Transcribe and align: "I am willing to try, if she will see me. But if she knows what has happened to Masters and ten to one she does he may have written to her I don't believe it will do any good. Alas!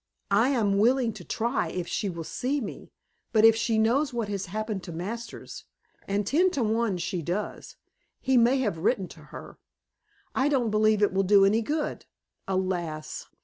"I 0.31 0.49
am 0.49 0.79
willing 0.79 1.13
to 1.13 1.23
try, 1.23 1.67
if 1.67 1.87
she 1.87 2.09
will 2.09 2.23
see 2.23 2.59
me. 2.59 2.91
But 3.31 3.45
if 3.45 3.55
she 3.55 3.77
knows 3.77 4.11
what 4.11 4.29
has 4.29 4.47
happened 4.47 4.81
to 4.85 4.91
Masters 4.91 5.65
and 6.07 6.25
ten 6.25 6.49
to 6.57 6.63
one 6.63 6.97
she 6.97 7.21
does 7.21 7.75
he 8.19 8.35
may 8.35 8.57
have 8.61 8.79
written 8.79 9.07
to 9.09 9.19
her 9.25 9.59
I 10.33 10.49
don't 10.49 10.71
believe 10.71 11.03
it 11.03 11.13
will 11.13 11.21
do 11.21 11.45
any 11.45 11.61
good. 11.61 12.07
Alas! 12.47 13.27